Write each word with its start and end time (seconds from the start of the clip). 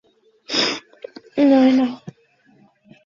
দেখো, 1.33 1.45
নায়না। 1.49 1.87